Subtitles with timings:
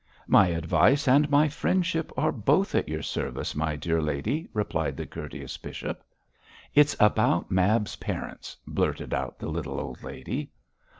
[0.25, 5.05] 'My advice and my friendship are both at your service, my dear lady,' replied the
[5.05, 6.03] courteous bishop.
[6.73, 10.49] 'It is about Mab's parents,' blurted out the little old lady.